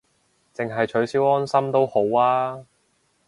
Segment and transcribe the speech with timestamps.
[0.55, 2.65] 淨係取消安心都好吖